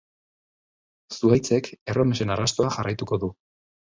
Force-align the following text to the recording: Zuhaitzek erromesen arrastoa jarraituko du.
Zuhaitzek 1.17 1.69
erromesen 1.93 2.35
arrastoa 2.37 2.73
jarraituko 2.79 3.23
du. 3.25 3.33